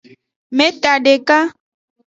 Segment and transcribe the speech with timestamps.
[0.57, 1.37] Meta deka.